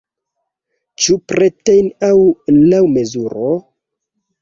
Ĉu 1.03 1.17
pretajn 1.33 1.93
aŭ 2.09 2.11
laŭ 2.73 2.83
mezuro? 2.99 3.55